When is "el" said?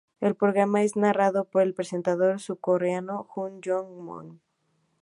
0.19-0.35, 1.61-1.75